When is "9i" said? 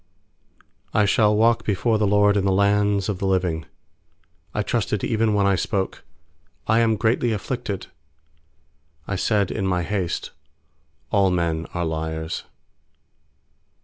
0.95-1.07